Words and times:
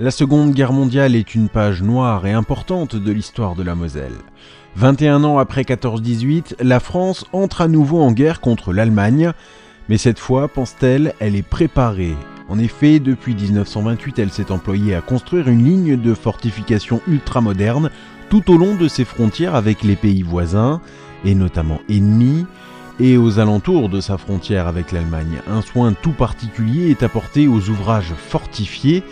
La 0.00 0.12
Seconde 0.12 0.52
Guerre 0.52 0.72
mondiale 0.72 1.16
est 1.16 1.34
une 1.34 1.48
page 1.48 1.82
noire 1.82 2.24
et 2.24 2.32
importante 2.32 2.94
de 2.94 3.10
l'histoire 3.10 3.56
de 3.56 3.64
la 3.64 3.74
Moselle. 3.74 4.14
21 4.76 5.24
ans 5.24 5.38
après 5.38 5.62
14-18, 5.62 6.62
la 6.62 6.78
France 6.78 7.24
entre 7.32 7.62
à 7.62 7.66
nouveau 7.66 8.00
en 8.00 8.12
guerre 8.12 8.40
contre 8.40 8.72
l'Allemagne, 8.72 9.32
mais 9.88 9.98
cette 9.98 10.20
fois, 10.20 10.46
pense-t-elle, 10.46 11.14
elle 11.18 11.34
est 11.34 11.42
préparée. 11.42 12.14
En 12.48 12.60
effet, 12.60 13.00
depuis 13.00 13.34
1928, 13.34 14.20
elle 14.20 14.30
s'est 14.30 14.52
employée 14.52 14.94
à 14.94 15.00
construire 15.00 15.48
une 15.48 15.64
ligne 15.64 16.00
de 16.00 16.14
fortification 16.14 17.00
ultramoderne 17.08 17.90
tout 18.30 18.52
au 18.52 18.56
long 18.56 18.76
de 18.76 18.86
ses 18.86 19.04
frontières 19.04 19.56
avec 19.56 19.82
les 19.82 19.96
pays 19.96 20.22
voisins, 20.22 20.80
et 21.24 21.34
notamment 21.34 21.80
ennemis, 21.88 22.46
et 23.00 23.16
aux 23.16 23.40
alentours 23.40 23.88
de 23.88 24.00
sa 24.00 24.16
frontière 24.16 24.68
avec 24.68 24.92
l'Allemagne. 24.92 25.40
Un 25.50 25.60
soin 25.60 25.92
tout 25.92 26.12
particulier 26.12 26.90
est 26.90 27.02
apporté 27.02 27.48
aux 27.48 27.68
ouvrages 27.68 28.14
fortifiés, 28.16 29.02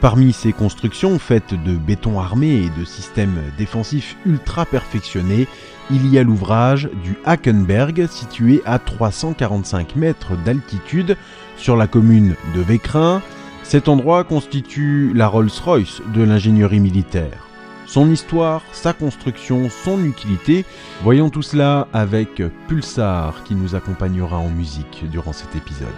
Parmi 0.00 0.32
ces 0.32 0.52
constructions 0.52 1.18
faites 1.18 1.54
de 1.54 1.74
béton 1.74 2.20
armé 2.20 2.50
et 2.50 2.70
de 2.78 2.84
systèmes 2.84 3.42
défensifs 3.58 4.16
ultra 4.24 4.64
perfectionnés, 4.64 5.48
il 5.90 6.06
y 6.06 6.18
a 6.18 6.22
l'ouvrage 6.22 6.88
du 7.02 7.16
Hackenberg 7.24 8.06
situé 8.08 8.62
à 8.64 8.78
345 8.78 9.96
mètres 9.96 10.36
d'altitude 10.44 11.16
sur 11.56 11.76
la 11.76 11.88
commune 11.88 12.36
de 12.54 12.60
Vécrin. 12.60 13.22
Cet 13.64 13.88
endroit 13.88 14.22
constitue 14.22 15.12
la 15.14 15.26
Rolls-Royce 15.26 16.00
de 16.14 16.22
l'ingénierie 16.22 16.80
militaire. 16.80 17.48
Son 17.86 18.08
histoire, 18.10 18.62
sa 18.70 18.92
construction, 18.92 19.68
son 19.68 20.04
utilité, 20.04 20.64
voyons 21.02 21.28
tout 21.28 21.42
cela 21.42 21.88
avec 21.92 22.40
Pulsar 22.68 23.42
qui 23.42 23.56
nous 23.56 23.74
accompagnera 23.74 24.38
en 24.38 24.50
musique 24.50 25.04
durant 25.10 25.32
cet 25.32 25.56
épisode. 25.56 25.88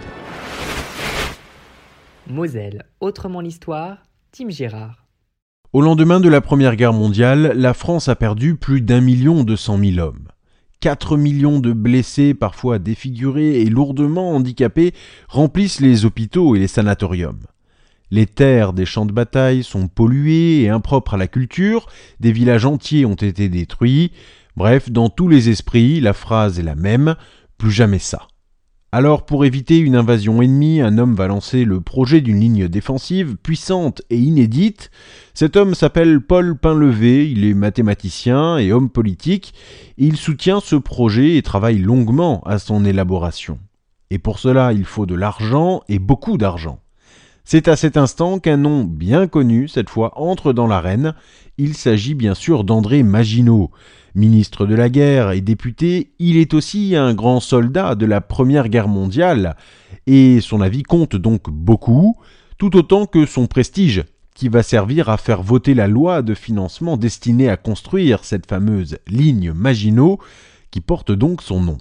Moselle, 2.31 2.85
autrement 3.01 3.41
l'histoire, 3.41 3.97
Tim 4.31 4.49
Gérard. 4.49 5.05
Au 5.73 5.81
lendemain 5.81 6.19
de 6.19 6.29
la 6.29 6.41
Première 6.41 6.75
Guerre 6.75 6.93
mondiale, 6.93 7.53
la 7.55 7.73
France 7.73 8.07
a 8.07 8.15
perdu 8.15 8.55
plus 8.55 8.81
d'un 8.81 9.01
million 9.01 9.43
deux 9.43 9.57
cent 9.57 9.77
mille 9.77 9.99
hommes. 9.99 10.27
4 10.79 11.15
millions 11.15 11.59
de 11.59 11.73
blessés, 11.73 12.33
parfois 12.33 12.79
défigurés 12.79 13.61
et 13.61 13.69
lourdement 13.69 14.31
handicapés, 14.31 14.93
remplissent 15.27 15.79
les 15.79 16.05
hôpitaux 16.05 16.55
et 16.55 16.59
les 16.59 16.67
sanatoriums. 16.67 17.41
Les 18.09 18.25
terres 18.25 18.73
des 18.73 18.85
champs 18.85 19.05
de 19.05 19.11
bataille 19.11 19.63
sont 19.63 19.87
polluées 19.87 20.63
et 20.63 20.69
impropres 20.69 21.13
à 21.13 21.17
la 21.17 21.27
culture, 21.27 21.87
des 22.19 22.31
villages 22.31 22.65
entiers 22.65 23.05
ont 23.05 23.13
été 23.13 23.47
détruits. 23.47 24.11
Bref, 24.57 24.89
dans 24.89 25.09
tous 25.09 25.27
les 25.27 25.49
esprits, 25.49 26.01
la 26.01 26.13
phrase 26.13 26.59
est 26.59 26.63
la 26.63 26.75
même, 26.75 27.15
plus 27.57 27.71
jamais 27.71 27.99
ça. 27.99 28.27
Alors 28.93 29.25
pour 29.25 29.45
éviter 29.45 29.79
une 29.79 29.95
invasion 29.95 30.41
ennemie, 30.41 30.81
un 30.81 30.97
homme 30.97 31.15
va 31.15 31.27
lancer 31.27 31.63
le 31.63 31.79
projet 31.79 32.19
d'une 32.19 32.41
ligne 32.41 32.67
défensive 32.67 33.37
puissante 33.37 34.01
et 34.09 34.17
inédite. 34.17 34.91
Cet 35.33 35.55
homme 35.55 35.75
s'appelle 35.75 36.19
Paul 36.19 36.57
Pinlevé, 36.57 37.31
il 37.31 37.45
est 37.45 37.53
mathématicien 37.53 38.57
et 38.57 38.73
homme 38.73 38.89
politique. 38.89 39.53
Il 39.97 40.17
soutient 40.17 40.59
ce 40.59 40.75
projet 40.75 41.37
et 41.37 41.41
travaille 41.41 41.77
longuement 41.77 42.43
à 42.45 42.59
son 42.59 42.83
élaboration. 42.83 43.59
Et 44.09 44.19
pour 44.19 44.39
cela, 44.39 44.73
il 44.73 44.83
faut 44.83 45.05
de 45.05 45.15
l'argent 45.15 45.83
et 45.87 45.97
beaucoup 45.97 46.37
d'argent. 46.37 46.80
C'est 47.43 47.67
à 47.67 47.75
cet 47.75 47.97
instant 47.97 48.39
qu'un 48.39 48.57
nom 48.57 48.83
bien 48.83 49.27
connu, 49.27 49.67
cette 49.67 49.89
fois, 49.89 50.13
entre 50.15 50.53
dans 50.53 50.67
l'arène. 50.67 51.15
Il 51.57 51.75
s'agit 51.75 52.13
bien 52.13 52.33
sûr 52.33 52.63
d'André 52.63 53.03
Maginot. 53.03 53.71
Ministre 54.13 54.65
de 54.65 54.75
la 54.75 54.89
guerre 54.89 55.31
et 55.31 55.41
député, 55.41 56.11
il 56.19 56.37
est 56.37 56.53
aussi 56.53 56.95
un 56.95 57.13
grand 57.13 57.39
soldat 57.39 57.95
de 57.95 58.05
la 58.05 58.19
Première 58.19 58.67
Guerre 58.67 58.89
mondiale, 58.89 59.55
et 60.05 60.41
son 60.41 60.59
avis 60.59 60.83
compte 60.83 61.15
donc 61.15 61.49
beaucoup, 61.49 62.17
tout 62.57 62.75
autant 62.75 63.05
que 63.05 63.25
son 63.25 63.47
prestige, 63.47 64.03
qui 64.35 64.49
va 64.49 64.63
servir 64.63 65.09
à 65.09 65.17
faire 65.17 65.41
voter 65.41 65.73
la 65.73 65.87
loi 65.87 66.21
de 66.21 66.33
financement 66.33 66.97
destinée 66.97 67.49
à 67.49 67.57
construire 67.57 68.25
cette 68.25 68.47
fameuse 68.47 68.97
ligne 69.07 69.53
Maginot, 69.53 70.19
qui 70.71 70.81
porte 70.81 71.11
donc 71.11 71.41
son 71.41 71.61
nom. 71.61 71.77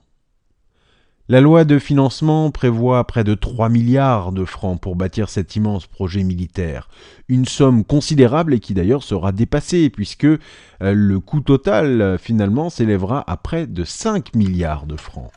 La 1.31 1.41
loi 1.41 1.65
de 1.65 1.79
financement 1.79 2.51
prévoit 2.51 3.07
près 3.07 3.23
de 3.23 3.35
3 3.35 3.69
milliards 3.69 4.33
de 4.33 4.45
francs 4.45 4.81
pour 4.81 4.97
bâtir 4.97 5.29
cet 5.29 5.55
immense 5.55 5.87
projet 5.87 6.25
militaire. 6.25 6.89
Une 7.29 7.45
somme 7.45 7.85
considérable 7.85 8.53
et 8.53 8.59
qui 8.59 8.75
d'ailleurs 8.75 9.05
sera 9.05 9.31
dépassée 9.31 9.91
puisque 9.91 10.25
euh, 10.25 10.39
le 10.81 11.21
coût 11.21 11.41
total 11.41 12.03
euh, 12.03 12.19
finalement 12.19 12.69
s'élèvera 12.69 13.23
à 13.31 13.37
près 13.37 13.69
de 13.69 13.85
5 13.85 14.35
milliards 14.35 14.87
de 14.87 14.97
francs. 14.97 15.31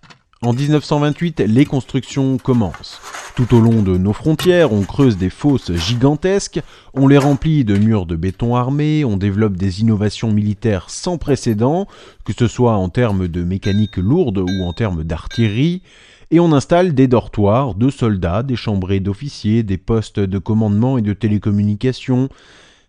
En 0.44 0.52
1928, 0.52 1.40
les 1.48 1.64
constructions 1.64 2.38
commencent. 2.38 3.00
Tout 3.38 3.56
au 3.56 3.62
long 3.62 3.82
de 3.82 3.98
nos 3.98 4.12
frontières, 4.12 4.74
on 4.74 4.82
creuse 4.82 5.16
des 5.16 5.30
fosses 5.30 5.72
gigantesques, 5.72 6.60
on 6.94 7.08
les 7.08 7.18
remplit 7.18 7.64
de 7.64 7.78
murs 7.78 8.06
de 8.06 8.18
béton 8.18 8.58
armé, 8.58 9.06
on 9.06 9.16
développe 9.16 9.56
des 9.56 9.80
innovations 9.80 10.34
militaires 10.34 10.90
sans 10.90 11.18
précédent, 11.18 11.88
que 12.26 12.34
ce 12.38 12.50
soit 12.50 12.74
en 12.74 12.90
termes 12.90 13.30
de 13.30 13.42
mécanique 13.42 13.96
lourde 13.96 14.40
ou 14.40 14.64
en 14.66 14.74
termes 14.74 15.06
d'artillerie, 15.06 15.82
et 16.30 16.42
on 16.42 16.52
installe 16.52 16.94
des 16.94 17.08
dortoirs 17.08 17.74
de 17.74 17.90
soldats, 17.90 18.44
des 18.44 18.58
chambrées 18.58 19.00
d'officiers, 19.00 19.64
des 19.64 19.78
postes 19.78 20.20
de 20.20 20.40
commandement 20.40 20.98
et 20.98 21.02
de 21.02 21.14
télécommunications. 21.14 22.28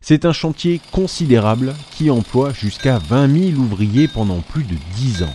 C'est 0.00 0.24
un 0.24 0.32
chantier 0.32 0.80
considérable 0.90 1.72
qui 1.92 2.10
emploie 2.10 2.52
jusqu'à 2.52 2.98
20 2.98 3.52
000 3.52 3.60
ouvriers 3.60 4.08
pendant 4.08 4.40
plus 4.40 4.64
de 4.64 4.74
10 4.96 5.22
ans 5.22 5.34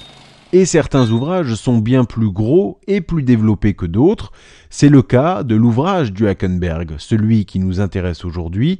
et 0.51 0.65
certains 0.65 1.11
ouvrages 1.11 1.53
sont 1.55 1.77
bien 1.77 2.05
plus 2.05 2.31
gros 2.31 2.79
et 2.87 3.01
plus 3.01 3.23
développés 3.23 3.73
que 3.73 3.85
d'autres. 3.85 4.31
C'est 4.69 4.89
le 4.89 5.01
cas 5.01 5.43
de 5.43 5.55
l'ouvrage 5.55 6.11
du 6.11 6.27
Hackenberg, 6.27 6.95
celui 6.97 7.45
qui 7.45 7.59
nous 7.59 7.79
intéresse 7.79 8.25
aujourd'hui. 8.25 8.79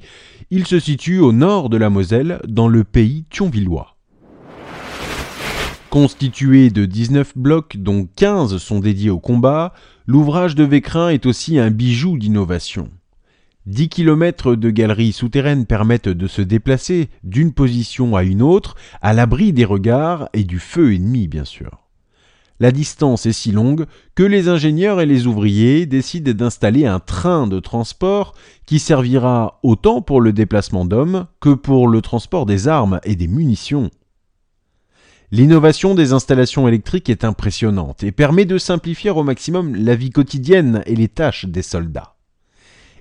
Il 0.49 0.65
se 0.65 0.79
situe 0.79 1.19
au 1.19 1.31
nord 1.31 1.69
de 1.69 1.77
la 1.77 1.89
Moselle, 1.89 2.41
dans 2.47 2.67
le 2.67 2.83
pays 2.83 3.25
thionvillois. 3.29 3.95
Constitué 5.89 6.69
de 6.69 6.85
19 6.85 7.35
blocs 7.35 7.77
dont 7.77 8.07
15 8.15 8.57
sont 8.57 8.79
dédiés 8.79 9.09
au 9.09 9.19
combat, 9.19 9.73
l'ouvrage 10.05 10.55
de 10.55 10.63
Vécrin 10.63 11.09
est 11.09 11.25
aussi 11.25 11.57
un 11.59 11.71
bijou 11.71 12.17
d'innovation. 12.17 12.89
10 13.69 13.89
km 13.89 14.55
de 14.55 14.71
galeries 14.71 15.11
souterraines 15.11 15.67
permettent 15.67 16.09
de 16.09 16.25
se 16.25 16.41
déplacer 16.41 17.07
d'une 17.23 17.53
position 17.53 18.15
à 18.15 18.23
une 18.23 18.41
autre, 18.41 18.75
à 18.99 19.13
l'abri 19.13 19.53
des 19.53 19.63
regards 19.63 20.27
et 20.33 20.43
du 20.43 20.57
feu 20.57 20.95
ennemi, 20.95 21.27
bien 21.27 21.45
sûr. 21.45 21.77
La 22.59 22.71
distance 22.71 23.27
est 23.27 23.31
si 23.31 23.51
longue 23.51 23.85
que 24.15 24.23
les 24.23 24.49
ingénieurs 24.49 25.01
et 25.01 25.05
les 25.05 25.27
ouvriers 25.27 25.85
décident 25.85 26.31
d'installer 26.31 26.87
un 26.87 26.99
train 26.99 27.45
de 27.45 27.59
transport 27.59 28.33
qui 28.65 28.79
servira 28.79 29.59
autant 29.61 30.01
pour 30.01 30.19
le 30.19 30.33
déplacement 30.33 30.83
d'hommes 30.83 31.27
que 31.39 31.53
pour 31.53 31.87
le 31.87 32.01
transport 32.01 32.47
des 32.47 32.67
armes 32.67 32.99
et 33.03 33.15
des 33.15 33.27
munitions. 33.27 33.91
L'innovation 35.31 35.93
des 35.93 36.11
installations 36.11 36.67
électriques 36.67 37.11
est 37.11 37.23
impressionnante 37.23 38.03
et 38.03 38.11
permet 38.11 38.45
de 38.45 38.57
simplifier 38.57 39.11
au 39.11 39.21
maximum 39.21 39.75
la 39.75 39.93
vie 39.93 40.09
quotidienne 40.09 40.81
et 40.87 40.95
les 40.95 41.07
tâches 41.07 41.45
des 41.45 41.61
soldats. 41.61 42.15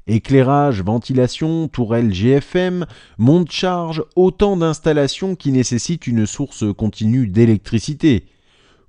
Éclairage, 0.08 0.82
ventilation, 0.82 1.68
tourelle 1.68 2.10
GFM, 2.12 2.86
monte-charge, 3.18 4.02
autant 4.16 4.56
d'installations 4.56 5.36
qui 5.36 5.52
nécessitent 5.52 6.06
une 6.06 6.24
source 6.24 6.64
continue 6.74 7.28
d'électricité. 7.28 8.24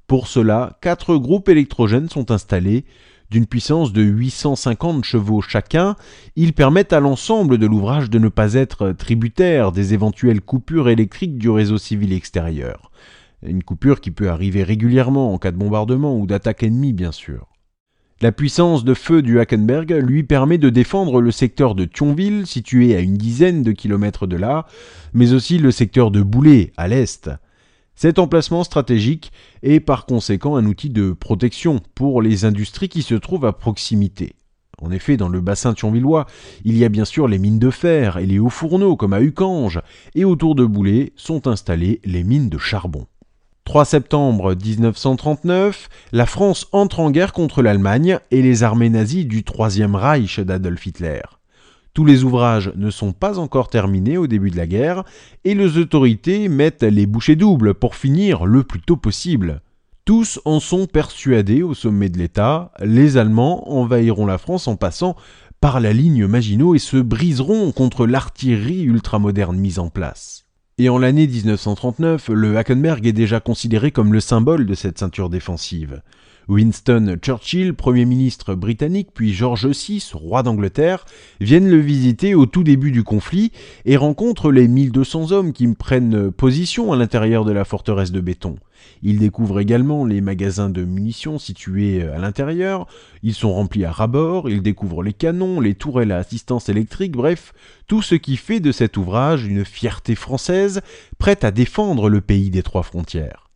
Pour 0.07 0.27
cela, 0.27 0.77
quatre 0.81 1.18
groupes 1.18 1.50
électrogènes 1.50 2.07
sont 2.07 2.31
installés, 2.31 2.86
d'une 3.30 3.45
puissance 3.45 3.92
de 3.92 4.01
850 4.01 5.04
chevaux 5.04 5.42
chacun, 5.42 5.98
ils 6.38 6.54
permettent 6.54 6.94
à 6.94 7.01
l'ensemble 7.01 7.57
de 7.57 7.68
l'ouvrage 7.68 8.10
de 8.10 8.18
ne 8.18 8.30
pas 8.30 8.54
être 8.54 8.94
tributaire 8.94 9.74
des 9.74 9.94
éventuelles 9.94 10.42
coupures 10.42 10.88
électriques 10.88 11.38
du 11.38 11.50
réseau 11.50 11.77
civil 11.77 12.13
extérieur. 12.13 12.92
Une 13.44 13.63
coupure 13.63 14.00
qui 14.00 14.12
peut 14.12 14.30
arriver 14.30 14.63
régulièrement 14.63 15.33
en 15.33 15.38
cas 15.38 15.51
de 15.51 15.57
bombardement 15.57 16.18
ou 16.18 16.25
d'attaque 16.27 16.63
ennemie 16.63 16.94
bien 16.94 17.12
sûr. 17.12 17.59
La 18.21 18.33
puissance 18.33 18.83
de 18.83 18.94
feu 18.94 19.21
du 19.21 19.39
Hackenberg 19.39 19.92
lui 19.92 20.24
permet 20.24 20.57
de 20.57 20.69
défendre 20.69 21.21
le 21.21 21.31
secteur 21.31 21.74
de 21.74 21.86
Thionville, 21.86 22.45
situé 22.45 22.94
à 22.94 23.00
une 23.00 23.16
dizaine 23.16 23.63
de 23.63 23.71
kilomètres 23.71 24.27
de 24.27 24.36
là, 24.36 24.66
mais 25.13 25.31
aussi 25.31 25.57
le 25.57 25.71
secteur 25.71 26.12
de 26.12 26.21
Boulay, 26.21 26.74
à 26.75 26.89
l'est. 26.89 27.30
Cet 27.95 28.19
emplacement 28.19 28.66
stratégique 28.66 29.31
est 29.63 29.80
par 29.80 30.06
conséquent 30.06 30.57
un 30.57 30.66
outil 30.66 30.89
de 30.89 31.13
protection 31.13 31.80
pour 31.95 32.21
les 32.21 32.44
industries 32.44 32.89
qui 32.89 33.04
se 33.04 33.16
trouvent 33.16 33.45
à 33.45 33.54
proximité. 33.54 34.36
En 34.81 34.92
effet, 34.92 35.15
dans 35.15 35.30
le 35.30 35.39
bassin 35.39 35.74
thionvillois, 35.74 36.25
il 36.65 36.77
y 36.77 36.83
a 36.83 36.89
bien 36.89 37.06
sûr 37.06 37.25
les 37.30 37.39
mines 37.39 37.60
de 37.60 37.72
fer 37.72 38.18
et 38.18 38.25
les 38.25 38.39
hauts 38.39 38.50
fourneaux 38.50 38.98
comme 38.98 39.13
à 39.13 39.22
Ucange, 39.22 39.80
et 40.13 40.25
autour 40.25 40.56
de 40.56 40.65
Boulay 40.65 41.13
sont 41.15 41.48
installées 41.48 42.01
les 42.04 42.25
mines 42.25 42.50
de 42.50 42.57
charbon. 42.57 43.07
3 43.69 43.86
septembre 43.86 44.56
1939, 44.56 45.89
la 46.12 46.25
France 46.25 46.66
entre 46.71 47.01
en 47.01 47.12
guerre 47.12 47.33
contre 47.33 47.62
l'Allemagne 47.62 48.18
et 48.31 48.42
les 48.42 48.63
armées 48.63 48.89
nazies 48.89 49.25
du 49.25 49.44
Troisième 49.44 49.94
Reich 49.94 50.39
d'Adolf 50.39 50.88
Hitler. 50.88 51.21
Tous 51.94 52.04
les 52.04 52.24
ouvrages 52.24 52.71
ne 52.75 52.89
sont 52.89 53.12
pas 53.12 53.38
encore 53.38 53.68
terminés 53.68 54.18
au 54.18 54.25
début 54.25 54.50
de 54.50 54.57
la 54.57 54.66
guerre, 54.66 55.04
et 55.44 55.54
les 55.54 55.77
autorités 55.77 56.50
mettent 56.50 56.81
les 56.81 57.06
bouchées 57.06 57.36
doubles 57.36 57.75
pour 57.75 57.94
finir 57.94 58.48
le 58.48 58.63
plus 58.63 58.81
tôt 58.81 58.98
possible. 58.98 59.62
Tous 60.04 60.42
en 60.45 60.60
sont 60.60 60.88
persuadés 60.88 61.62
au 61.62 61.75
sommet 61.75 62.10
de 62.10 62.18
l'État, 62.18 62.72
les 62.80 63.18
Allemands 63.18 63.72
envahiront 63.72 64.25
la 64.25 64.39
France 64.39 64.68
en 64.68 64.77
passant 64.77 65.15
par 65.62 65.80
la 65.80 65.94
ligne 65.94 66.25
Maginot 66.25 66.74
et 66.74 66.80
se 66.80 66.98
briseront 66.98 67.72
contre 67.72 68.07
l'artillerie 68.07 68.81
ultramoderne 68.81 69.60
mise 69.60 69.77
en 69.77 69.92
place. 69.92 70.49
Et 70.81 70.88
en 70.88 70.98
l'année 70.98 71.28
1939, 71.28 72.30
le 72.30 72.58
Hackenberg 72.58 73.06
est 73.06 73.12
déjà 73.12 73.42
considéré 73.42 73.92
comme 73.92 74.14
le 74.14 74.22
symbole 74.22 74.66
de 74.66 74.74
cette 74.76 74.98
ceinture 74.98 75.30
défensive. 75.30 76.02
Winston 76.50 77.16
Churchill, 77.22 77.75
Premier 77.75 78.06
ministre 78.06 78.56
britannique, 78.56 79.10
puis 79.13 79.34
George 79.34 79.68
VI, 79.68 80.04
roi 80.13 80.42
d'Angleterre, 80.42 81.06
viennent 81.40 81.69
le 81.69 81.78
visiter 81.78 82.34
au 82.34 82.48
tout 82.48 82.63
début 82.63 82.92
du 82.92 83.04
conflit 83.04 83.51
et 83.86 83.98
rencontrent 83.98 84.51
les 84.51 84.68
1200 84.68 85.31
hommes 85.31 85.54
qui 85.54 85.68
prennent 85.68 86.31
position 86.31 86.92
à 86.92 86.96
l'intérieur 86.96 87.46
de 87.46 87.51
la 87.51 87.66
forteresse 87.66 88.12
de 88.12 88.19
béton. 88.19 88.56
Ils 89.04 89.19
découvrent 89.19 89.60
également 89.60 90.06
les 90.06 90.22
magasins 90.22 90.72
de 90.72 90.84
munitions 90.84 91.38
situés 91.38 92.01
à 92.01 92.18
l'intérieur, 92.18 92.88
ils 93.22 93.36
sont 93.36 93.54
remplis 93.54 93.86
à 93.86 93.92
ras-bord, 93.92 94.50
ils 94.50 94.63
découvrent 94.63 95.04
les 95.04 95.13
canons, 95.13 95.60
les 95.60 95.75
tourelles 95.75 96.12
à 96.12 96.18
assistance 96.18 96.68
électrique, 96.68 97.12
bref, 97.12 97.54
tout 97.86 98.01
ce 98.01 98.16
qui 98.16 98.38
fait 98.38 98.60
de 98.60 98.72
cet 98.72 98.98
ouvrage 98.98 99.46
une 99.46 99.66
fierté 99.66 100.16
française, 100.16 100.81
prête 101.19 101.44
à 101.44 101.51
défendre 101.51 102.10
le 102.10 102.22
pays 102.22 102.50
des 102.50 102.63
trois 102.63 102.84
frontières. 102.84 103.49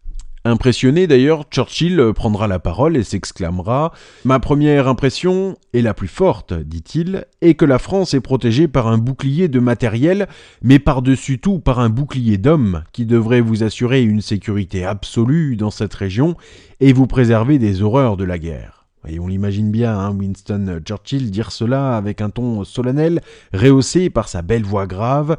Impressionné 0.45 1.07
d'ailleurs, 1.07 1.45
Churchill 1.49 2.11
prendra 2.13 2.47
la 2.47 2.59
parole 2.59 2.97
et 2.97 3.03
s'exclamera 3.03 3.93
Ma 4.25 4.41
première 4.41 4.89
impression, 4.89 5.55
est 5.73 5.81
la 5.81 5.93
plus 5.93 6.09
forte, 6.09 6.53
dit-il, 6.53 7.25
est 7.41 7.53
que 7.53 7.63
la 7.63 7.79
France 7.79 8.13
est 8.13 8.19
protégée 8.19 8.67
par 8.67 8.87
un 8.87 8.97
bouclier 8.97 9.47
de 9.47 9.59
matériel, 9.59 10.27
mais 10.61 10.79
par-dessus 10.79 11.39
tout 11.39 11.59
par 11.59 11.79
un 11.79 11.89
bouclier 11.89 12.37
d'hommes 12.37 12.83
qui 12.91 13.05
devrait 13.05 13.39
vous 13.39 13.63
assurer 13.63 14.03
une 14.03 14.19
sécurité 14.19 14.83
absolue 14.83 15.55
dans 15.55 15.71
cette 15.71 15.93
région 15.93 16.35
et 16.81 16.91
vous 16.91 17.07
préserver 17.07 17.57
des 17.57 17.81
horreurs 17.81 18.17
de 18.17 18.25
la 18.25 18.37
guerre. 18.37 18.83
Et 19.07 19.19
on 19.19 19.27
l'imagine 19.27 19.71
bien, 19.71 19.97
hein, 19.97 20.15
Winston 20.17 20.79
Churchill 20.85 21.29
dire 21.29 21.51
cela 21.51 21.97
avec 21.97 22.21
un 22.21 22.29
ton 22.29 22.63
solennel, 22.63 23.21
rehaussé 23.53 24.09
par 24.09 24.29
sa 24.29 24.41
belle 24.41 24.63
voix 24.63 24.87
grave, 24.87 25.37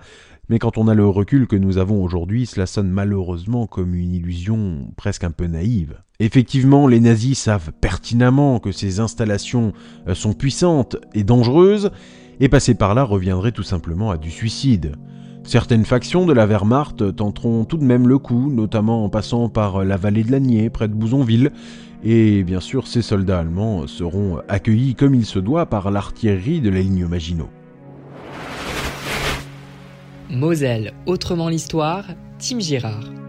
mais 0.48 0.58
quand 0.58 0.78
on 0.78 0.88
a 0.88 0.94
le 0.94 1.06
recul 1.06 1.46
que 1.46 1.56
nous 1.56 1.78
avons 1.78 2.02
aujourd'hui, 2.02 2.46
cela 2.46 2.66
sonne 2.66 2.90
malheureusement 2.90 3.66
comme 3.66 3.94
une 3.94 4.12
illusion 4.12 4.92
presque 4.96 5.24
un 5.24 5.30
peu 5.30 5.46
naïve. 5.46 6.00
Effectivement, 6.20 6.86
les 6.86 7.00
nazis 7.00 7.38
savent 7.38 7.72
pertinemment 7.80 8.60
que 8.60 8.72
ces 8.72 9.00
installations 9.00 9.72
euh, 10.06 10.14
sont 10.14 10.32
puissantes 10.32 10.96
et 11.14 11.24
dangereuses, 11.24 11.90
et 12.40 12.48
passer 12.48 12.74
par 12.74 12.94
là 12.94 13.04
reviendrait 13.04 13.52
tout 13.52 13.62
simplement 13.62 14.10
à 14.10 14.16
du 14.16 14.30
suicide. 14.30 14.96
Certaines 15.44 15.84
factions 15.84 16.24
de 16.24 16.32
la 16.32 16.46
Wehrmacht 16.46 17.14
tenteront 17.16 17.64
tout 17.64 17.76
de 17.76 17.84
même 17.84 18.08
le 18.08 18.18
coup, 18.18 18.50
notamment 18.50 19.04
en 19.04 19.08
passant 19.08 19.48
par 19.48 19.84
la 19.84 19.96
vallée 19.96 20.24
de 20.24 20.32
l'Agnier, 20.32 20.70
près 20.70 20.88
de 20.88 20.94
Bouzonville, 20.94 21.52
et 22.02 22.42
bien 22.44 22.60
sûr 22.60 22.86
ces 22.86 23.02
soldats 23.02 23.40
allemands 23.40 23.86
seront 23.86 24.38
accueillis 24.48 24.94
comme 24.94 25.14
il 25.14 25.26
se 25.26 25.38
doit 25.38 25.66
par 25.66 25.90
l'artillerie 25.90 26.60
de 26.60 26.70
la 26.70 26.80
ligne 26.80 27.06
Maginot. 27.06 27.50
Moselle, 30.34 30.92
autrement 31.06 31.48
l'histoire, 31.48 32.04
Tim 32.38 32.60
Girard. 32.60 33.23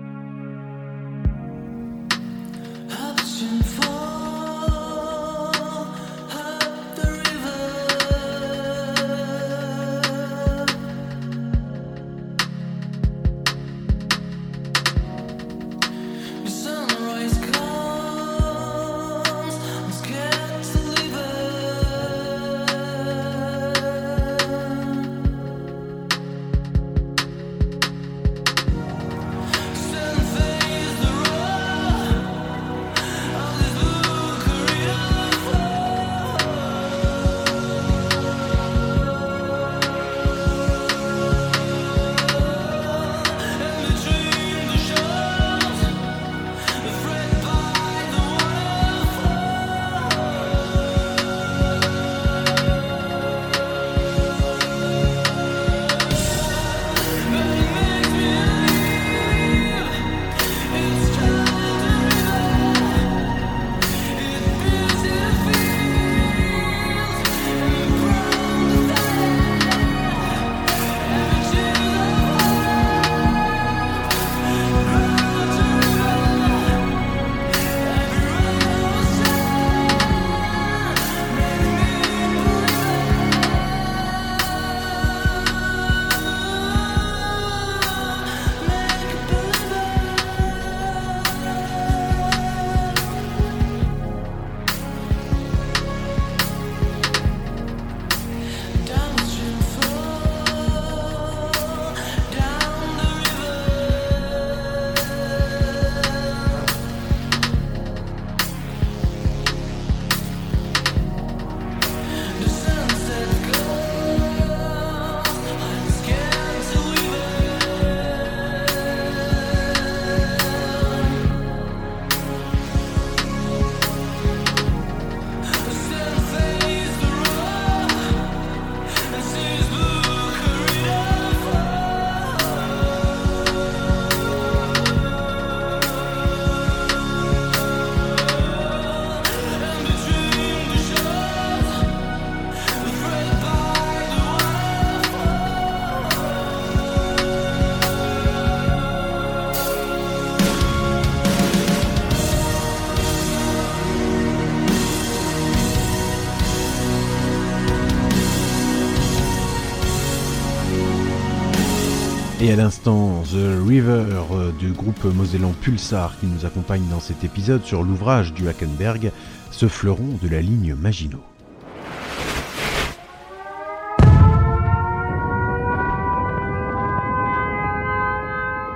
Et 162.46 162.52
à 162.52 162.56
l'instant, 162.56 163.24
The 163.24 163.68
River 163.68 164.06
euh, 164.32 164.52
du 164.60 164.72
groupe 164.72 165.04
mosellan 165.04 165.52
Pulsar 165.62 166.14
qui 166.20 166.28
nous 166.28 166.46
accompagne 166.46 166.84
dans 166.92 167.00
cet 167.00 167.24
épisode 167.24 167.64
sur 167.64 167.82
l'ouvrage 167.82 168.36
du 168.36 168.48
Hackenberg, 168.48 169.12
ce 169.50 169.68
fleuron 169.68 170.06
de 170.22 170.30
la 170.30 170.42
ligne 170.42 170.76
Maginot. 170.76 171.24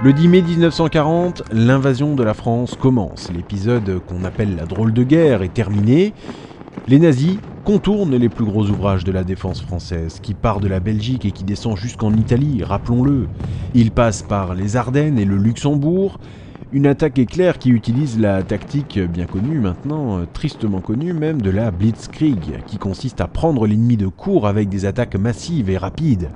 Le 0.01 0.13
10 0.13 0.27
mai 0.29 0.41
1940, 0.41 1.43
l'invasion 1.51 2.15
de 2.15 2.23
la 2.23 2.33
France 2.33 2.73
commence. 2.73 3.31
L'épisode 3.31 4.01
qu'on 4.07 4.23
appelle 4.23 4.55
la 4.55 4.65
drôle 4.65 4.93
de 4.93 5.03
guerre 5.03 5.43
est 5.43 5.53
terminé. 5.53 6.15
Les 6.87 6.99
nazis 6.99 7.37
contournent 7.65 8.15
les 8.15 8.29
plus 8.29 8.45
gros 8.45 8.65
ouvrages 8.67 9.03
de 9.03 9.11
la 9.11 9.23
défense 9.23 9.61
française, 9.61 10.19
qui 10.21 10.33
part 10.33 10.59
de 10.59 10.67
la 10.67 10.79
Belgique 10.79 11.25
et 11.25 11.31
qui 11.31 11.43
descend 11.43 11.77
jusqu'en 11.77 12.13
Italie, 12.13 12.63
rappelons-le. 12.63 13.27
Ils 13.75 13.91
passent 13.91 14.23
par 14.23 14.55
les 14.55 14.75
Ardennes 14.75 15.19
et 15.19 15.25
le 15.25 15.37
Luxembourg. 15.37 16.19
Une 16.71 16.87
attaque 16.87 17.17
éclair 17.19 17.57
qui 17.57 17.69
utilise 17.69 18.19
la 18.19 18.43
tactique 18.43 18.99
bien 18.99 19.25
connue 19.25 19.59
maintenant, 19.59 20.21
tristement 20.33 20.81
connue 20.81 21.13
même, 21.13 21.41
de 21.41 21.49
la 21.49 21.71
Blitzkrieg, 21.71 22.63
qui 22.67 22.77
consiste 22.77 23.21
à 23.21 23.27
prendre 23.27 23.65
l'ennemi 23.67 23.97
de 23.97 24.07
court 24.07 24.47
avec 24.47 24.69
des 24.69 24.85
attaques 24.85 25.15
massives 25.15 25.69
et 25.69 25.77
rapides. 25.77 26.29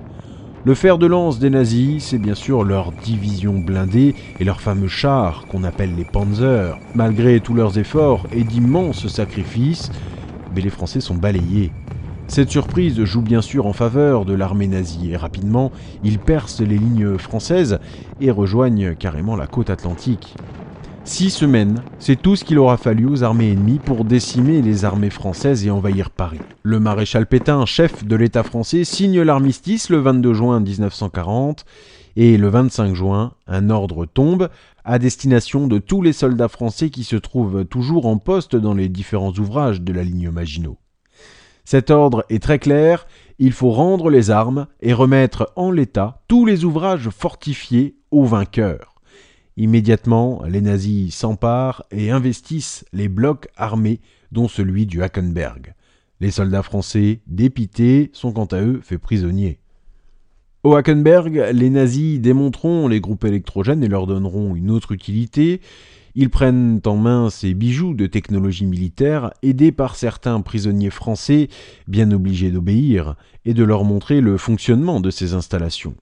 Le 0.66 0.76
fer 0.76 0.98
de 0.98 1.06
lance 1.08 1.40
des 1.40 1.50
nazis, 1.50 2.06
c'est 2.06 2.18
bien 2.18 2.36
sûr 2.36 2.64
leur 2.64 2.94
division 2.94 3.60
blindée 3.60 4.16
et 4.40 4.46
leurs 4.46 4.62
fameux 4.62 4.88
chars 4.88 5.46
qu'on 5.52 5.66
appelle 5.66 5.94
les 5.94 6.06
Panzers. 6.06 6.78
Malgré 6.96 7.42
tous 7.42 7.54
leurs 7.54 7.78
efforts 7.78 8.26
et 8.32 8.46
d'immenses 8.46 9.08
sacrifices, 9.08 9.92
mais 10.54 10.62
les 10.62 10.70
Français 10.70 11.02
sont 11.02 11.16
balayés. 11.16 11.72
Cette 12.28 12.50
surprise 12.50 13.04
joue 13.04 13.22
bien 13.22 13.42
sûr 13.42 13.68
en 13.68 13.74
faveur 13.74 14.26
de 14.26 14.34
l'armée 14.34 14.68
nazie 14.68 15.12
et 15.12 15.18
rapidement, 15.18 15.72
ils 16.04 16.20
percent 16.20 16.62
les 16.62 16.78
lignes 16.78 17.18
françaises 17.18 17.80
et 18.20 18.32
rejoignent 18.32 18.96
carrément 18.96 19.36
la 19.36 19.48
côte 19.48 19.70
atlantique. 19.70 20.34
Six 21.06 21.32
semaines, 21.32 21.84
c'est 22.00 22.16
tout 22.16 22.38
ce 22.38 22.46
qu'il 22.46 22.60
aura 22.60 22.78
fallu 22.78 23.06
aux 23.06 23.24
armées 23.24 23.52
ennemies 23.52 23.80
pour 23.80 24.06
décimer 24.06 24.62
les 24.62 24.86
armées 24.86 25.10
françaises 25.10 25.66
et 25.66 25.70
envahir 25.70 26.10
Paris. 26.10 26.40
Le 26.64 26.80
maréchal 26.80 27.28
Pétain, 27.28 27.66
chef 27.66 28.06
de 28.06 28.16
l'État 28.16 28.44
français, 28.44 28.86
signe 28.86 29.22
l'armistice 29.22 29.90
le 29.90 29.98
22 30.00 30.34
juin 30.34 30.62
1940 30.62 31.66
et 32.16 32.38
le 32.38 32.48
25 32.48 32.94
juin, 32.94 33.34
un 33.48 33.70
ordre 33.70 34.06
tombe 34.06 34.50
à 34.86 35.00
destination 35.00 35.68
de 35.68 35.80
tous 35.80 36.02
les 36.02 36.14
soldats 36.14 36.48
français 36.48 36.90
qui 36.90 37.04
se 37.04 37.16
trouvent 37.16 37.66
toujours 37.66 38.06
en 38.06 38.18
poste 38.18 38.56
dans 38.56 38.74
les 38.74 38.90
différents 38.90 39.34
ouvrages 39.34 39.82
de 39.82 39.94
la 39.94 40.04
ligne 40.04 40.30
Maginot. 40.30 40.78
Cet 41.66 41.92
ordre 41.92 42.26
est 42.30 42.44
très 42.44 42.60
clair, 42.60 43.08
il 43.40 43.54
faut 43.54 43.72
rendre 43.72 44.10
les 44.10 44.32
armes 44.32 44.68
et 44.82 44.94
remettre 44.94 45.52
en 45.56 45.72
l'état 45.72 46.22
tous 46.28 46.46
les 46.46 46.66
ouvrages 46.66 47.10
fortifiés 47.10 47.96
aux 48.12 48.26
vainqueurs. 48.26 48.94
Immédiatement, 49.56 50.44
les 50.48 50.62
nazis 50.62 51.16
s'emparent 51.16 51.84
et 51.92 52.12
investissent 52.12 52.86
les 52.92 53.08
blocs 53.08 53.48
armés, 53.56 54.02
dont 54.32 54.48
celui 54.48 54.86
du 54.86 55.04
Hackenberg. 55.04 55.76
Les 56.20 56.32
soldats 56.32 56.64
français, 56.64 57.22
dépités, 57.28 58.10
sont 58.14 58.32
quant 58.32 58.46
à 58.46 58.62
eux 58.62 58.82
faits 58.84 59.00
prisonniers. 59.00 59.60
Au 60.64 60.76
Hackenberg, 60.76 61.50
les 61.52 61.70
nazis 61.70 62.22
démonteront 62.22 62.88
les 62.88 63.02
groupes 63.02 63.26
électrogènes 63.26 63.84
et 63.84 63.90
leur 63.90 64.08
donneront 64.08 64.56
une 64.56 64.72
autre 64.72 64.94
utilité. 64.94 65.60
Ils 66.16 66.30
prennent 66.30 66.80
en 66.86 66.96
main 66.96 67.30
ces 67.30 67.54
bijoux 67.54 67.94
de 67.94 68.08
technologie 68.08 68.66
militaire, 68.66 69.32
aidés 69.44 69.74
par 69.74 69.98
certains 69.98 70.40
prisonniers 70.40 70.90
français, 70.90 71.50
bien 71.90 72.10
obligés 72.12 72.50
d'obéir, 72.50 73.16
et 73.44 73.54
de 73.54 73.64
leur 73.66 73.84
montrer 73.84 74.22
le 74.22 74.38
fonctionnement 74.38 75.02
de 75.02 75.10
ces 75.10 75.34
installations. 75.34 75.96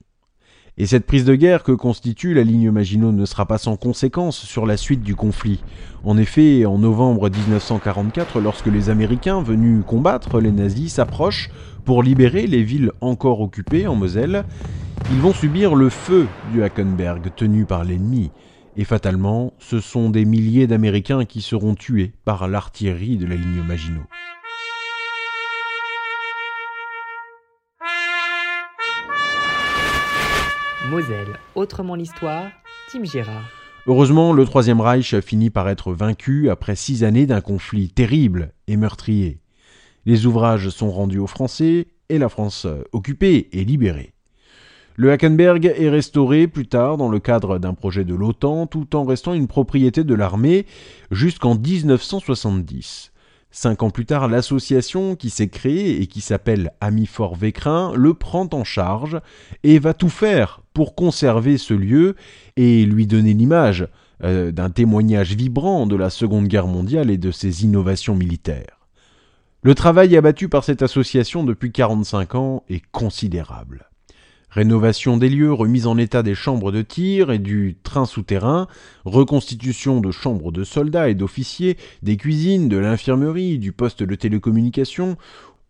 Et 0.78 0.86
cette 0.86 1.04
prise 1.04 1.26
de 1.26 1.34
guerre 1.34 1.64
que 1.64 1.72
constitue 1.72 2.32
la 2.32 2.44
ligne 2.44 2.70
Maginot 2.70 3.12
ne 3.12 3.26
sera 3.26 3.44
pas 3.44 3.58
sans 3.58 3.76
conséquence 3.76 4.38
sur 4.38 4.64
la 4.64 4.78
suite 4.78 5.02
du 5.02 5.14
conflit. 5.14 5.62
En 6.02 6.16
effet, 6.16 6.64
en 6.64 6.78
novembre 6.78 7.28
1944, 7.28 8.40
lorsque 8.40 8.68
les 8.68 8.88
Américains 8.88 9.42
venus 9.42 9.84
combattre 9.86 10.40
les 10.40 10.50
nazis 10.50 10.94
s'approchent 10.94 11.50
pour 11.84 12.02
libérer 12.02 12.46
les 12.46 12.62
villes 12.62 12.90
encore 13.02 13.42
occupées 13.42 13.86
en 13.86 13.96
Moselle, 13.96 14.44
ils 15.10 15.20
vont 15.20 15.34
subir 15.34 15.74
le 15.74 15.90
feu 15.90 16.26
du 16.52 16.62
Hackenberg 16.62 17.34
tenu 17.36 17.66
par 17.66 17.84
l'ennemi. 17.84 18.30
Et 18.78 18.84
fatalement, 18.84 19.52
ce 19.58 19.78
sont 19.78 20.08
des 20.08 20.24
milliers 20.24 20.66
d'Américains 20.66 21.26
qui 21.26 21.42
seront 21.42 21.74
tués 21.74 22.12
par 22.24 22.48
l'artillerie 22.48 23.18
de 23.18 23.26
la 23.26 23.36
ligne 23.36 23.62
Maginot. 23.62 24.06
Moselle, 30.92 31.38
autrement 31.54 31.94
l'histoire, 31.94 32.50
Tim 32.92 33.04
Gérard. 33.04 33.48
Heureusement, 33.86 34.34
le 34.34 34.44
Troisième 34.44 34.82
Reich 34.82 35.18
finit 35.20 35.48
par 35.48 35.70
être 35.70 35.94
vaincu 35.94 36.50
après 36.50 36.76
six 36.76 37.02
années 37.02 37.24
d'un 37.24 37.40
conflit 37.40 37.88
terrible 37.88 38.52
et 38.66 38.76
meurtrier. 38.76 39.40
Les 40.04 40.26
ouvrages 40.26 40.68
sont 40.68 40.90
rendus 40.90 41.18
aux 41.18 41.26
Français 41.26 41.86
et 42.10 42.18
la 42.18 42.28
France 42.28 42.66
occupée 42.92 43.48
et 43.52 43.64
libérée. 43.64 44.12
Le 44.96 45.10
Hackenberg 45.10 45.64
est 45.64 45.88
restauré 45.88 46.46
plus 46.46 46.66
tard 46.66 46.98
dans 46.98 47.08
le 47.08 47.20
cadre 47.20 47.58
d'un 47.58 47.72
projet 47.72 48.04
de 48.04 48.14
l'OTAN 48.14 48.66
tout 48.66 48.94
en 48.94 49.04
restant 49.04 49.32
une 49.32 49.48
propriété 49.48 50.04
de 50.04 50.14
l'armée 50.14 50.66
jusqu'en 51.10 51.54
1970. 51.54 53.12
Cinq 53.50 53.82
ans 53.82 53.90
plus 53.90 54.04
tard, 54.04 54.28
l'association 54.28 55.16
qui 55.16 55.30
s'est 55.30 55.48
créée 55.48 56.02
et 56.02 56.06
qui 56.06 56.20
s'appelle 56.20 56.74
Ami 56.82 57.06
Fort 57.06 57.34
Vécrin 57.34 57.94
le 57.96 58.12
prend 58.12 58.46
en 58.52 58.64
charge 58.64 59.18
et 59.62 59.78
va 59.78 59.94
tout 59.94 60.10
faire 60.10 60.61
pour 60.72 60.94
conserver 60.94 61.58
ce 61.58 61.74
lieu 61.74 62.16
et 62.56 62.84
lui 62.84 63.06
donner 63.06 63.34
l'image 63.34 63.86
euh, 64.24 64.52
d'un 64.52 64.70
témoignage 64.70 65.34
vibrant 65.34 65.86
de 65.86 65.96
la 65.96 66.10
Seconde 66.10 66.46
Guerre 66.46 66.68
mondiale 66.68 67.10
et 67.10 67.18
de 67.18 67.30
ses 67.30 67.64
innovations 67.64 68.14
militaires. 68.14 68.78
Le 69.62 69.74
travail 69.74 70.16
abattu 70.16 70.48
par 70.48 70.64
cette 70.64 70.82
association 70.82 71.44
depuis 71.44 71.72
45 71.72 72.34
ans 72.34 72.64
est 72.68 72.82
considérable. 72.90 73.88
Rénovation 74.52 75.16
des 75.16 75.30
lieux, 75.30 75.52
remise 75.52 75.86
en 75.86 75.96
état 75.96 76.22
des 76.22 76.34
chambres 76.34 76.72
de 76.72 76.82
tir 76.82 77.30
et 77.30 77.38
du 77.38 77.78
train 77.82 78.04
souterrain, 78.04 78.66
reconstitution 79.06 80.00
de 80.00 80.10
chambres 80.10 80.52
de 80.52 80.62
soldats 80.62 81.08
et 81.08 81.14
d'officiers, 81.14 81.78
des 82.02 82.18
cuisines, 82.18 82.68
de 82.68 82.76
l'infirmerie, 82.76 83.58
du 83.58 83.72
poste 83.72 84.02
de 84.02 84.14
télécommunication, 84.14 85.16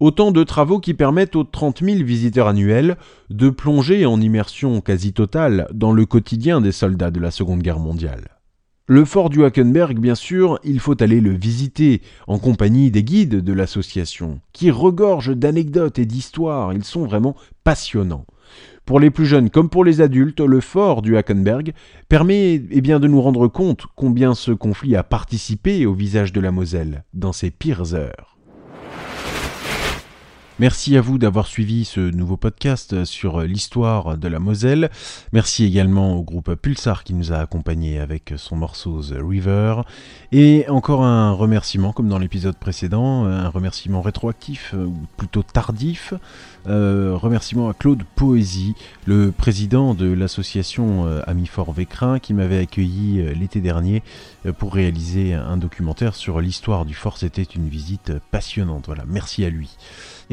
autant 0.02 0.32
de 0.32 0.42
travaux 0.42 0.80
qui 0.80 0.94
permettent 0.94 1.37
aux 1.37 1.44
30 1.44 1.85
000 1.85 2.02
visiteurs 2.02 2.49
annuels 2.49 2.97
de 3.30 3.50
plonger 3.50 4.04
en 4.04 4.21
immersion 4.21 4.80
quasi 4.80 5.12
totale 5.12 5.68
dans 5.73 5.92
le 5.92 6.06
quotidien 6.06 6.61
des 6.61 6.73
soldats 6.73 7.12
de 7.12 7.21
la 7.21 7.30
Seconde 7.30 7.62
Guerre 7.62 7.78
mondiale. 7.78 8.38
Le 8.88 9.04
fort 9.04 9.30
du 9.30 9.44
Hackenberg, 9.44 10.00
bien 10.00 10.16
sûr, 10.16 10.59
il 10.64 10.80
faut 10.80 11.00
aller 11.00 11.21
le 11.21 11.30
visiter 11.30 12.02
en 12.26 12.40
compagnie 12.40 12.90
des 12.90 13.04
guides 13.04 13.44
de 13.44 13.52
l'association, 13.52 14.40
qui 14.52 14.73
regorgent 14.73 15.37
d'anecdotes 15.37 16.00
et 16.00 16.04
d'histoires, 16.04 16.73
ils 16.73 16.82
sont 16.82 17.04
vraiment 17.04 17.37
passionnants. 17.62 18.26
Pour 18.85 18.99
les 18.99 19.11
plus 19.11 19.26
jeunes 19.26 19.50
comme 19.50 19.71
pour 19.71 19.85
les 19.85 20.00
adultes, 20.00 20.40
le 20.40 20.61
fort 20.61 21.02
du 21.02 21.16
Hackenberg 21.16 21.75
permet 22.09 22.54
eh 22.54 22.80
bien, 22.80 22.99
de 22.99 23.06
nous 23.06 23.23
rendre 23.23 23.47
compte 23.47 23.87
combien 23.94 24.35
ce 24.35 24.50
conflit 24.50 24.97
a 24.97 25.04
participé 25.04 25.87
au 25.87 25.94
visage 25.94 26.32
de 26.32 26.40
la 26.40 26.50
Moselle 26.50 27.04
dans 27.14 27.32
ses 27.32 27.52
pires 27.52 27.94
heures. 27.94 28.31
Merci 30.59 30.97
à 30.97 31.00
vous 31.00 31.18
d'avoir 31.18 31.47
suivi 31.47 31.85
ce 31.85 32.00
nouveau 32.00 32.37
podcast 32.37 33.04
sur 33.04 33.40
l'histoire 33.40 34.18
de 34.18 34.28
la 34.28 34.38
Moselle. 34.38 34.90
Merci 35.32 35.64
également 35.64 36.14
au 36.16 36.23
groupe 36.23 36.54
Pulsar 36.54 37.04
qui 37.04 37.14
nous 37.14 37.32
a 37.32 37.37
accompagnés 37.37 37.99
avec 37.99 38.35
son 38.37 38.56
morceau 38.56 39.02
The 39.02 39.16
River. 39.18 39.82
Et 40.30 40.66
encore 40.68 41.04
un 41.04 41.32
remerciement, 41.32 41.92
comme 41.92 42.09
dans 42.09 42.18
l'épisode 42.18 42.56
précédent, 42.56 43.25
un 43.25 43.49
remerciement 43.49 44.02
rétroactif, 44.02 44.75
ou 44.75 44.94
plutôt 45.16 45.42
tardif. 45.42 46.14
Euh, 46.68 47.16
remerciement 47.16 47.68
à 47.68 47.75
Claude 47.75 48.04
Poésie, 48.14 48.75
le 49.04 49.32
président 49.32 49.94
de 49.94 50.06
l'association 50.06 51.06
euh, 51.06 51.21
Amifort 51.26 51.73
Vécrin, 51.73 52.21
qui 52.21 52.35
m'avait 52.35 52.61
accueilli 52.61 53.21
euh, 53.21 53.32
l'été 53.32 53.61
dernier 53.61 54.02
pour 54.59 54.75
réaliser 54.75 55.35
un 55.35 55.56
documentaire 55.56 56.14
sur 56.14 56.40
l'histoire 56.40 56.85
du 56.85 56.94
fort. 56.94 57.18
C'était 57.18 57.42
une 57.42 57.68
visite 57.68 58.12
passionnante. 58.30 58.87
Voilà, 58.87 59.04
merci 59.06 59.44
à 59.44 59.50
lui. 59.50 59.76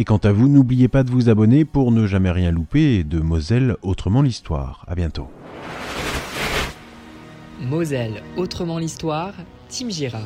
Quant 0.09 0.17
à 0.17 0.31
vous, 0.31 0.47
n'oubliez 0.47 0.87
pas 0.87 1.03
de 1.03 1.11
vous 1.11 1.29
abonner 1.29 1.65
pour 1.65 1.91
ne 1.91 2.07
jamais 2.07 2.31
rien 2.31 2.49
louper 2.49 3.03
de 3.03 3.19
Moselle 3.19 3.75
Autrement 3.83 4.23
l'Histoire. 4.23 4.83
A 4.87 4.95
bientôt. 4.95 5.27
Moselle 7.61 8.23
Autrement 8.35 8.79
l'Histoire, 8.79 9.35
Tim 9.69 9.91
Girard. 9.91 10.23